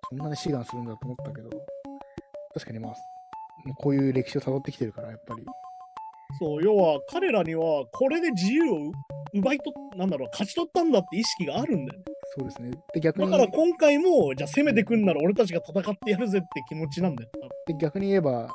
[0.08, 1.50] そんなに志願するんだと思ったけど、
[2.54, 2.94] 確かにまあ、
[3.76, 5.44] こういう歴史をたどってきてるから、やっぱり。
[6.38, 8.92] そう、要は彼らにはこれで自由を
[9.34, 12.04] 奪いと、なんだろう、勝ち取ったんだって意識があるんだよね。
[12.36, 12.70] そうですね。
[12.94, 17.30] で逆にだから今回も、じゃあ攻めてくんなら俺たちが戦ってやるぜって気持ちなんだよ。
[17.66, 18.48] で逆に言えば、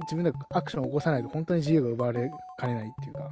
[0.00, 3.30] 自分でアクションを起こさないと本当に自由が奪われかねないっていうか。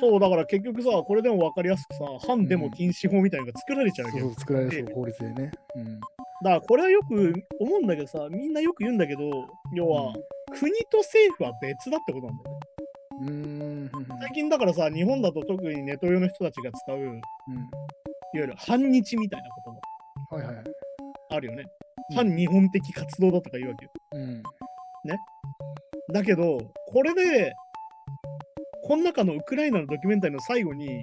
[0.00, 5.50] そう、だから結局さ、これでも分かりやすくさ、反デモ禁止法みたいなのが作られちゃうわけ、うん、そう作られそう、法律でね。
[5.76, 6.00] うん。
[6.00, 9.20] だからこれはよく思うんだけどさ、みんなよく言うんだけど、
[9.74, 10.14] 要は、
[10.58, 12.68] 国と政府は別だってことなんだよね。
[13.20, 17.20] うん最近だからさ、日本だと特にネトウヨの人たちが使う、うん、いわ
[18.34, 20.64] ゆる反日みたいな言葉、はいはい、
[21.30, 21.64] あるよね。
[22.14, 23.90] 反日本的活動だとか言うわけよ。
[24.12, 24.42] うん、
[25.04, 25.18] ね。
[26.12, 26.58] だけど、
[26.92, 27.54] これで、
[28.88, 31.02] この中のウクライナのドキュメンタリーの最後に、うん、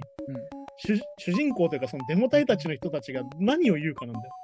[0.76, 4.34] 主主人公というかそのデモ隊たちの人たちが何を言うかなんだよ。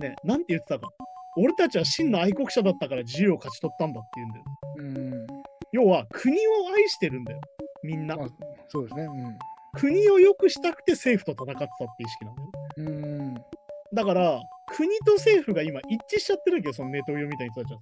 [0.00, 0.88] うん、ね、なんて言ってたか。
[1.36, 4.44] 俺たちは真の愛国者だったから自由を勝ち取ったんだって言うんだよ。
[4.78, 4.82] う
[5.22, 5.26] ん、
[5.72, 6.40] 要は国を
[6.74, 7.40] 愛してるんだよ、
[7.84, 8.16] みんな。
[8.16, 8.28] まあ、
[8.68, 9.38] そうですね、うん。
[9.74, 12.50] 国を良くしたくて政府と戦ってたって意識なんだよ。
[12.78, 13.34] うん
[13.94, 17.78] だから、国と政府が今一致しちゃってるわけよ、そのネトウヨみたいな人たちは。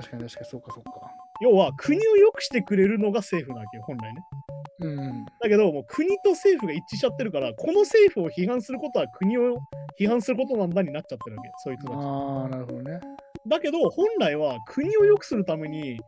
[0.00, 0.90] 確かに確かに、そうかそうか。
[1.40, 4.20] 要は、国を良くしてくれるのが政府なわけよ、本来ね。
[4.80, 9.58] うん、だけど、もう国と政府が一致しちゃってるから、この政府を批判することは国を
[9.98, 12.06] 批判することなんだになっちゃってるわけ、そういう人たち。
[12.06, 13.00] ああ、なるほどね。
[13.46, 16.00] だけど、本来は国を良くするために、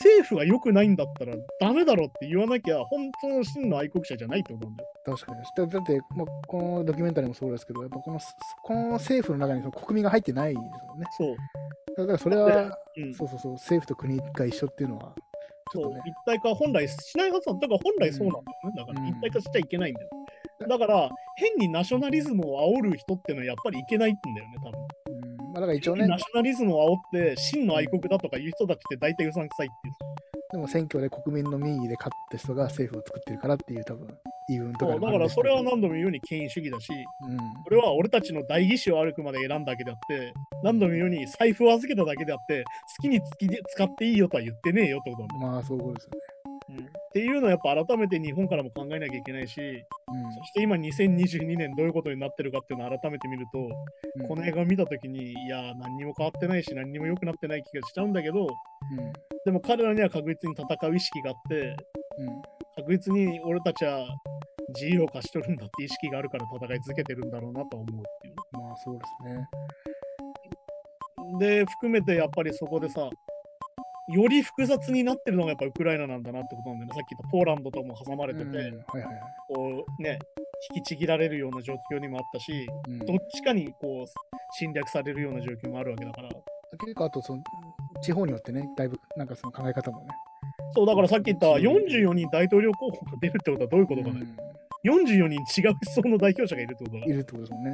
[0.00, 4.90] 政府が良くないんだったらダメだろって言わなきゃ、本当の真の愛国者じゃないとなんだよ。
[5.04, 5.70] 確かに。
[5.70, 8.18] だって、まあ、このドキュメンタリーもそうですけど、やっぱこの
[8.62, 11.06] この政府の中にその国民が入ってないですもんね。
[11.16, 11.36] そう。
[11.96, 15.14] だからそれは、うん、そうそうそう、政府と国が一緒っていうのは、
[15.72, 16.00] ちょっとね。
[16.04, 18.72] 一体化本来しないはずなんだから本来そうなんだよね。
[18.76, 20.10] だから一体化しちゃいけないんだよ。
[20.68, 25.03] だから、変にナショナリズムを煽る人っていうのはやっぱりいけないんだよね、多分。
[25.54, 26.06] まあ、だから一応ね。
[26.06, 29.94] ナショナリズムを煽って、真の愛国だとかいう人たちって大体うさんくさいっていう。
[30.52, 34.06] でも選挙で国民の民意で勝った人が政府を作ってるからっていう多分
[34.46, 42.64] 言い分とかだからそれは何度も言うように権威主義だし、うん、これは俺たちの代議士を歩くまで選んだだけであって何度も言うように財布を預けただけであって
[42.98, 43.20] 好きに
[43.68, 46.20] 使っていいよとは言ってねえよってことなんだまあそういうことですよね。
[46.68, 53.60] うん、っていうのをやっぱ改めて日本からも考えなきゃいけないし、うん、そして今2022年どういうことになってるかっていうのを改めて見ると、
[54.16, 58.48] うん、この映画を見た時にいや何にも変わってないし何にも良くなってない気がしちゃうんだけど、
[59.44, 61.76] でも彼らには確実に戦う意識があって、
[62.78, 64.08] 確実に俺たちは
[64.74, 68.34] 自由を勝ち取るんだって意識があるから戦い続けてるんだろうなと思うっていう。
[68.58, 69.46] まあそうですね。
[71.38, 73.08] で、含めてやっぱりそこでさ、
[74.08, 76.94] より複雑になってるのがやっぱウクライナなんだなってことなんだよね。
[76.94, 80.18] さっき言ったポーランドとも挟まれてて、はいはいはい、こうね、
[80.74, 86.28] 引きちぎられるような状況にもあったし、うん、どっちかにこう侵略されるような状況もあるわけだから。
[86.80, 87.42] 結構あとその
[88.02, 90.08] 地方によってね、だいぶなんかその考え方もね。
[90.74, 94.26] そうだからさっき言った44人大統領候補が出るってことはどういうことかね。
[94.84, 97.06] うん、44人違う思想の代表者がいるってことだ。
[97.06, 97.70] いるってことですもんね。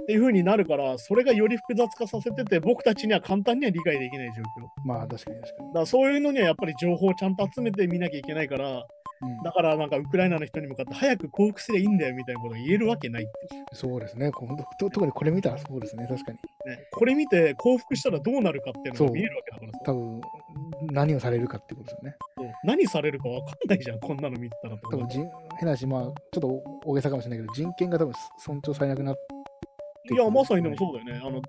[0.00, 4.46] うんっていうふうになるから、それがより複雑化させてて、僕たちには簡単には理解できない状況。
[4.84, 5.68] まあ、確かに確かに。
[5.68, 8.84] だからそういうのにはやっぱり情報をちゃんと集めてみなきゃいけないから、
[9.22, 13.26] うん、だからなんかウクライナの人に向かって早く降伏すればいいんだよみたいなことが言えるわけない
[13.72, 14.30] そうですね。
[14.78, 16.06] 特にこれ見たらそうですね。
[16.08, 20.20] 確かに、ね、これ見て降伏したらどうなるかっていうのが見えるわけだから多分
[20.90, 22.16] 何をされるかってことですよね。
[22.64, 26.48] 何されるか分かんないじゃんこんなの見てたら多分変な話まあちょっと
[26.86, 29.39] 大げさかもしれないけど人権が多分尊重されなくなって
[30.12, 31.20] いや、まさにでもそうだよね。
[31.24, 31.40] あの、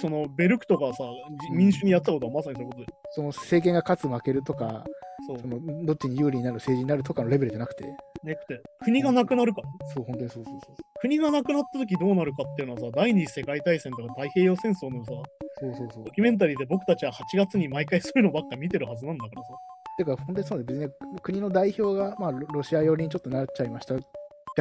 [0.00, 1.04] そのベルクとかさ、
[1.52, 2.92] 民主にやったことはまさにそういうことで。
[3.10, 4.84] その政権が勝つ負けるとか、
[5.26, 7.84] そのどっちに有利になる政治になるとかのレベルじゃなくて。
[8.24, 9.68] なくて、国がなくなるから。
[9.94, 10.76] そう、本当にそうそうそう。
[11.00, 15.12] 国がなくなった時どうなるかっていうのはさ、第二次世界大戦とか太平洋戦争のさ、
[15.60, 19.48] そうそうそうドキュメンタリーで僕たちは8月に毎回そういうのばっか見てるはずなんだからさ。
[19.98, 24.00] てか、本当にそうで、別に国の代表が、まあ、ロシア寄りにちょっとなっちゃいましただ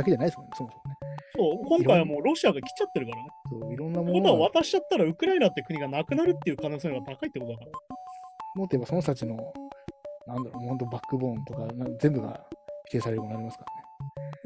[0.04, 0.97] けじゃないですもんね、そもそもね。
[1.36, 3.30] そう、今回はもうロシアが来ちゃってるからね。
[3.50, 4.14] そう、いろんなもの。
[4.14, 7.72] ことは渡しちゃったらウクライナって国がなくなるっていう可能性が高いってことだから。
[8.56, 9.36] もっと言えばその人たちの、
[10.26, 11.68] なんだろう、本当バックボーンとか
[12.00, 12.42] 全部が
[12.88, 13.88] 否定されるようになりますからね。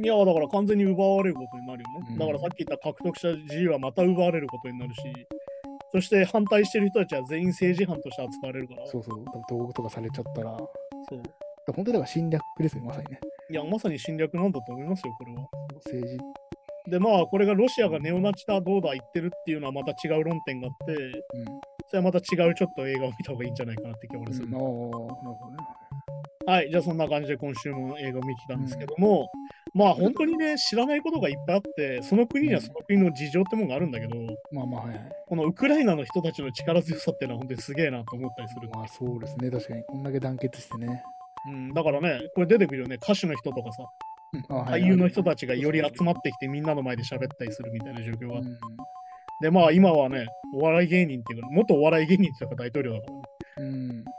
[0.04, 2.08] いや、だから完全に奪われることになるよね。
[2.10, 5.02] うん、だからさっき言った獲得した自由はまた奪われることになるし、
[5.94, 8.88] そして反対してる人たちは全員政治犯として扱われるから。
[8.88, 10.58] そうそう、道具とかされちゃったら。
[10.58, 11.22] そう。
[11.67, 13.20] 本当にだから侵略ですよ、まさにね。
[13.50, 15.48] いや、まさに侵略なんだと思いますよ、これは。
[15.86, 16.17] 政治
[16.88, 21.46] で、まあ、これがロシアがネオナチだどうだ言ってるっていうのはまた違う論点があって、うん、
[21.88, 24.46] それはまた違うちょっと映画を見た方がいいんじゃないかなって気がする。
[24.46, 25.58] うん、なるほどね。
[26.48, 29.30] はい、じゃあそんな感じで今週も映画を見てきたんですけども、
[29.74, 34.15] うん、まあ本当にね、知らないことがいっぱいあって、その国にはその国の事情ってものがあるんだけど、
[34.52, 38.70] まあまあはい、このウクライナの人たちの力強さっていうのは本当にすげえなと思ったりする。
[38.74, 39.84] まあそうですね、確かに。
[39.84, 41.04] こんだけ団結してね。
[41.48, 43.84] うん、だからね、これ出てくるよね、歌手の人とかさ、
[44.50, 48.50] 俳優の人たちがより集まってきてみんなの前で喋ったりするみたいな状況があって。
[49.41, 53.13] で、まあ今はね、お笑い芸人っていうか、元お笑い芸人っていうか大統領だから。
[53.13, 53.22] ね。
[53.58, 54.04] うん。
[54.04, 54.12] だ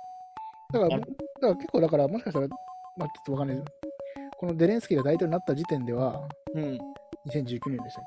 [0.72, 1.06] から、だか
[1.40, 2.48] ら結構だから、もしかしたら、
[2.96, 3.58] まあちょっとわかんない
[4.36, 6.78] このデレンスキーが大統領になった時点では、うん、
[7.28, 8.04] 2019年でしたっ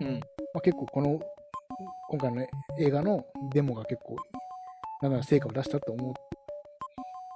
[0.00, 0.14] け、うん。
[0.14, 0.20] ま
[0.56, 1.20] あ、結構この、
[2.08, 2.46] 今回の
[2.80, 4.16] 映画のデモが結構、
[5.00, 6.14] なんなら成果を出したと思う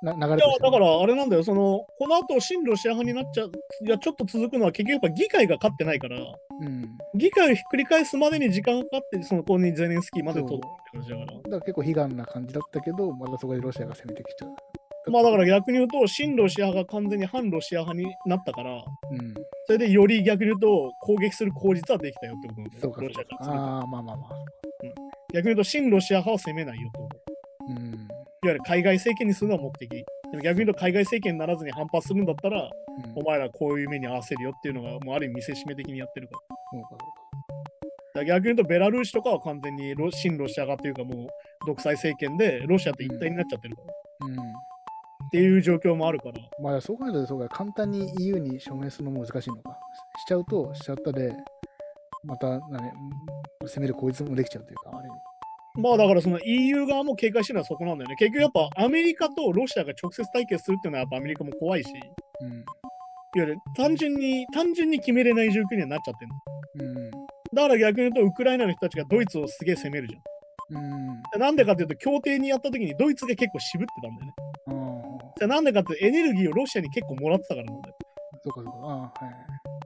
[0.05, 3.53] な流れいや、だからあれなんだよ、その、この後、親ロシア派になっちゃう、
[3.87, 11.27] いや、ちょっと続くのは結局やっぱ議会が勝ってないから、うん、議会をひっくり返すまでに時間がかかって、その後にゼレンスキーまで取るって感じだから。
[11.27, 14.55] だから結構悲願な感じだったけど、またそこでロシアが攻めてきちゃう。
[15.11, 19.35] まあだから逆に言うと、親ロシア派が完全に反ロシア派になったから、うん、
[19.67, 22.95] それでより逆に言うと、攻撃する口実はできたよってことなんですよ。
[22.97, 24.95] ロシアからああ、まあまあまあ、うん。
[25.35, 27.04] 逆に言うと、親ロシア派は攻めないよと。
[28.47, 29.91] わゆる海外政権にするのは目的。
[29.91, 30.05] で
[30.37, 36.35] も逆に言うと海外政権にならずに反発するんだったら、うん、お前らこういう目に合わせるよっていうのが、もうある意味見せしめ的にやってるか
[36.73, 36.79] ら。
[36.79, 36.85] うん
[38.15, 41.29] だ逆に言うと、ベラルーシとかは完全にロ親ロシア側というか、もう
[41.67, 44.27] 独裁政権でロシアと一体になっちゃってるから。
[44.29, 44.41] うん、っ
[45.33, 46.35] ていう状況もあるから。
[46.63, 49.77] まあ、そう考えると、そうか、簡単に EU に署名するのも難しいのか。
[50.21, 51.35] しちゃうと、しちゃったで、
[52.23, 52.93] また、ね、
[53.65, 55.09] 攻める口実もできちゃうというか、あれ
[55.77, 58.17] まあだからその EU 側も警戒してるのはそこなんだよね。
[58.17, 61.91] 結局やっぱアメリカとロシアが直接対決するっていうのはやっぱアメリカも怖いし、
[62.41, 62.65] うん、いわ
[63.35, 66.97] ゆる単純に、単純に決めれない状況にはなっちゃってるの。
[66.97, 67.11] うん、
[67.53, 70.23] だから逆に言うとウクライナの人たちがドイツをすげえ攻めるじゃん。
[70.71, 70.79] う
[71.37, 74.35] ん、なんでかっていうと、協定にやった時にドイツが結構渋ってたんだよね。
[75.37, 77.97] じゃなんでかってエネルギーをロシアに結構もらってたからなんだよ。
[78.45, 78.73] そうかそうか。
[78.81, 79.33] あはい、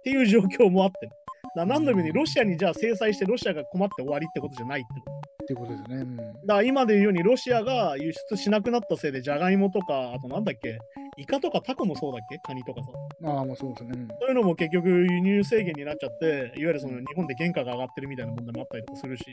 [0.00, 1.08] っていう状況もあって。
[1.56, 5.17] だ何度もにロシアにじゃあ制裁してロシアが困って終わりってことじゃないってこと。
[5.48, 5.96] っていうことですね。
[5.96, 10.78] うん、だから今で言うようにロシアが輸出しなくなったせいでじゃがいもとか、あとなんだっけ、
[11.16, 12.90] イカとかタコもそうだっけカニとかさ。
[13.24, 13.92] ああ、もうそうですね。
[14.20, 19.24] そういうのも結局輸入制限になっちゃって、いわゆるその日本で原価が上がってるみたいな問題もあったりとかするし。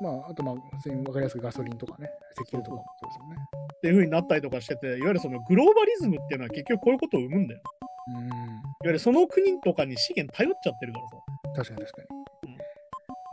[0.00, 3.36] まあ、あとまあ、普通に分かりやすくガソリンとかね、石油とかもそうですよね。
[3.76, 7.60] っていうふうになったりとかしてて、いわゆるそのグローバリズムっていうのは結局こういうことを生むんだよ。
[8.16, 8.26] うん。
[8.26, 8.34] いわ
[8.84, 11.16] ゆるその国とかに資源頼っちゃってるからさ。
[11.54, 12.21] 確かに確かに。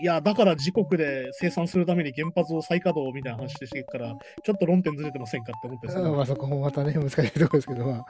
[0.01, 8.05] いや、だから自国で生産するために原発を再稼働みたいな話してから、ちょっと論点ずれてませんかって思ってまあそこもまたね、難しいところですけど、まあ、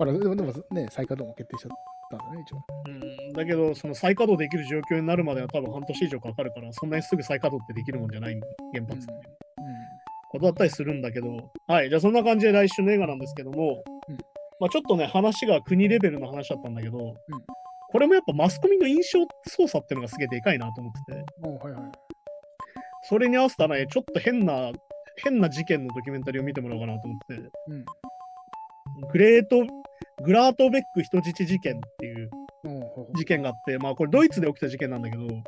[0.00, 1.76] まあ、でもでもね、再稼働も決定しちゃっ
[2.10, 2.64] たんだね、一応。
[2.88, 8.40] うん、だけど、その再稼働できる状況になるまでは多分半年以上かかるから、そんなにすぐ再稼働ってできるもんじゃない、
[8.72, 9.12] 原発って。
[9.12, 9.24] うん、うん、
[10.30, 14.16] ことだったりするんだけど、はい、じゃあそんな感じで来週の映画なんですけども、うん、
[14.58, 17.14] まあちょっとね、話が国レベルの話だったんだけど、うん
[17.90, 21.18] これもやっぱマスコミの印象操作っていうのがすげえでかいなと思ってて。
[21.40, 21.92] はいはい、
[23.02, 24.72] それに合わせたね、ちょっと変な、
[25.16, 27.34] 変な事件のドキュメンタリーを見てもらおうかなと思って、
[27.68, 27.84] うん、
[29.10, 29.64] グレート、
[30.22, 32.30] グラートベック人質事件っていう
[33.16, 35.42] 事件があって、まあこれドイツで起きた事件なんだけど、うん、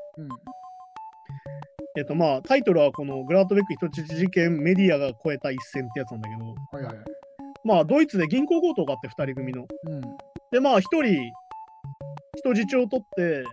[1.98, 7.05] えっとまあタイトルはこのグラートベック人質事件メディアが超えた一線ってやつなんだけど、はいはい、
[7.64, 9.66] まあドイツで銀行強盗があって2人組の。
[9.85, 10.00] うん、
[10.53, 11.33] でまあ1人
[12.40, 13.44] 人質を取って、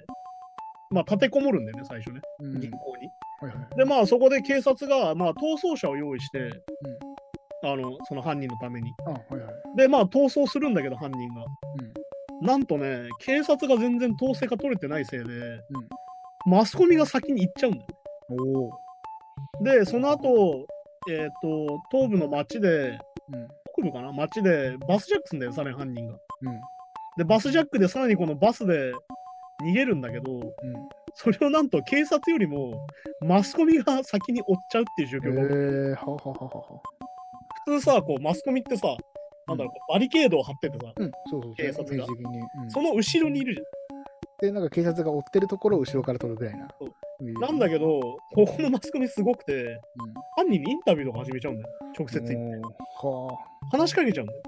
[0.90, 3.10] まあ立てこもるんだよね最初ね、銀行に。
[3.40, 6.50] はいはい、でまあそこで警察が、まあ、逃走者を用意して、
[7.64, 8.92] あのその犯人のために。
[9.06, 11.46] はいはい、でまあ逃走するんだけど犯人が。
[12.42, 15.62] うん、なんとね警察が全然統制が取れてないせいで、うん、
[16.52, 17.90] マスコミが先に行っちゃうんだよ。
[19.62, 20.66] でその後、
[21.10, 22.70] えっ、ー、と東部の町で、
[23.32, 23.48] うん、
[23.78, 24.12] 北部かな？
[24.14, 26.18] 町でバスジャックすんだよさらに犯人が。
[27.18, 28.94] でバスジャックでさらにこのバスで
[29.64, 30.54] 逃げるんだけど、
[31.16, 32.88] それをなんと警察よりも
[33.22, 35.42] マスコミが先に追っちゃうっていう状況が。
[35.42, 36.82] えー、はははは
[37.66, 38.96] 普通さ、こうマスコミってさ、
[39.48, 43.66] なんだろう、バリケードを張っててさ、うん、そうそう警察が、うん、その後ろにいるじゃん。
[44.40, 46.68] で、なんか警察が追ってるところを後ろから撮るぐらいな。
[47.42, 48.00] なんだけど、
[48.36, 49.80] ここのマスコミすごくて、うん、
[50.36, 51.70] 犯人にインタビューとか始めちゃうんだよ。
[51.98, 52.60] 直接言って。
[53.02, 53.40] は
[53.74, 54.42] あ、話しかけちゃうんだよ。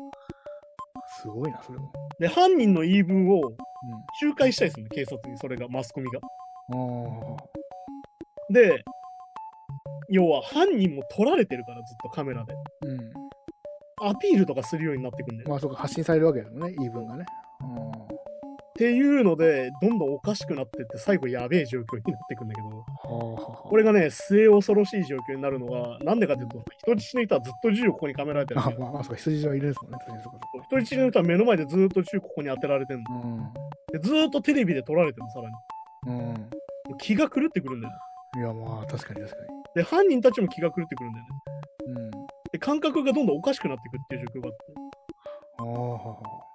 [1.09, 1.91] すごいな、それも。
[2.19, 3.41] で、犯人の言い分を
[4.21, 6.19] 仲介したりするの、警察に、それが、マスコミが。
[8.51, 8.83] で、
[10.09, 12.53] 要は犯人も撮られてるからずっとカメラで。
[12.83, 12.99] うん。
[14.01, 15.49] アピールとかするようになってくんだよ。
[15.49, 17.25] まあそうか、発信されるわけですもんね、言い分がね。
[18.79, 22.85] っていうので、どんどんおかしくなってって、最後やべえ状況になってくんだけど、は
[23.69, 29.97] これがね、末恐ろしい状況になるのが、なんでかっていうと、人質の人はずっと銃をここにカメられてるあ、まあ、そうか、人質はいるんですもんね、
[30.65, 33.53] 人質の人は目の前でずっと銃ここに当てられてるの、うん、
[33.93, 33.99] で。
[33.99, 35.55] ずっとテレビで撮られてるの、さらに。
[36.07, 37.99] うん、気が狂ってくるんだよね。
[38.37, 39.47] いや、まあ、確かに確かに。
[39.75, 41.31] で、犯人たちも気が狂ってくるんだよね。
[41.87, 42.11] うん。
[42.51, 44.89] で、感覚がどんどんおかしくなっていくっていう状況があって。
[45.59, 45.63] あ
[46.09, 46.49] あ。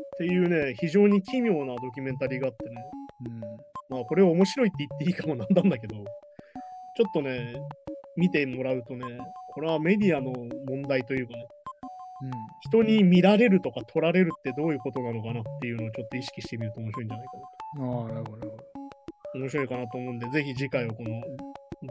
[0.00, 2.82] っていうね、非常に奇妙なドキュメンタリーがあってね。
[3.26, 3.40] うん。
[3.88, 5.96] まあ、これを面白いって言っていいかもなんだんだけど、
[6.98, 7.54] ちょっとね、
[8.16, 9.04] 見てもらうとね、
[9.54, 10.32] これはメディアの
[10.66, 11.46] 問題というかね、
[12.22, 12.30] うん、
[12.62, 17.98] 人に見られるとか撮られるってどういうことなのかなっていうのをちょっと意識してみると面白いんじゃないかなと。
[17.98, 18.56] ああ、なるほど。
[19.36, 21.22] 面白いかなと思うんで、ぜひ次回はこの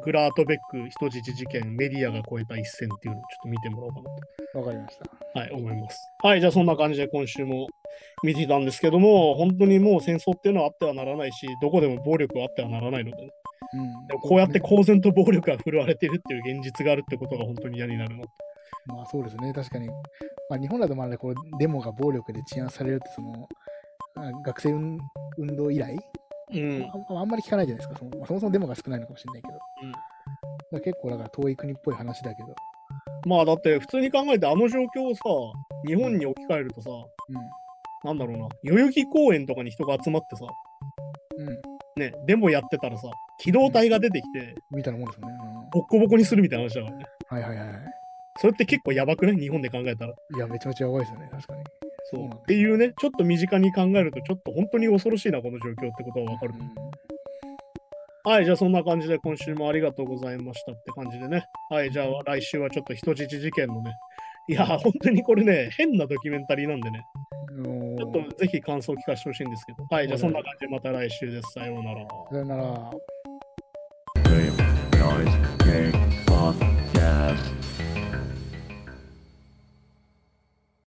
[0.03, 4.03] グラートベック人質事件メディアが超えた一戦っていうのをちょっと見てもらおうかな
[4.51, 4.59] と。
[4.59, 5.39] わかりました。
[5.39, 6.01] はい、思います。
[6.21, 7.67] はい、じゃあそんな感じで今週も
[8.23, 13.29] 見てたんですけども、本当にもう戦争っていうのはあってはならないし、どこでも暴力はあってはならないので、ね、
[13.73, 18.29] うん、でもこうやって公然と暴力が振るわれてるっていう現実があるってことが本当に嫌になるなと。
[18.87, 19.87] まあそうですね、確かに。
[20.49, 23.47] まあ、日本だとまだこうデモが暴力で治安されるって、その
[24.43, 25.97] 学生運動以来
[26.53, 27.99] うん、あんまり聞かないじゃないですか。
[27.99, 29.59] そもそもデモが少ないのかもしれないけど。
[30.71, 32.55] うん、結構だから遠い国っぽい話だけど。
[33.25, 35.23] まあだって普通に考えてあの状況をさ、
[35.85, 40.45] 日本に置き換えるとさ、うん、なんだろうな、代々木公園とかに人が集まってさ、
[41.37, 45.33] うん、ね、デモやってたらさ、機動隊が出てきて、みたいなもんですよね。
[45.71, 47.05] ボッコボコにするみたいな話だからね。
[47.29, 47.69] はいはいはい。
[48.39, 49.35] それって結構やばくない？
[49.37, 50.13] 日本で考えたら。
[50.35, 51.63] いや、めちゃめちゃやばいですよね、確かに。
[52.11, 52.27] そう。
[52.27, 56.53] っていうね、ちょっと身近に考えると、ちょっと本当に恐ろしいな、この状況ってことはわかる。
[58.23, 61.45] はい、じゃあそんな感じで今週もありがとうございましたって感じでね。
[61.69, 63.95] はい、じゃあ来週はちょっと人質事件のね。
[64.49, 67.05] いや、本当にこれね、変なドキュメンタリーなんでね。
[67.97, 69.83] ちょっとぜひ感想を聞かせてほしいんですけど。
[69.89, 71.53] はい、じゃあそんな感じでまた来週です。
[71.53, 72.07] さようなら。
[72.29, 72.91] さようなら。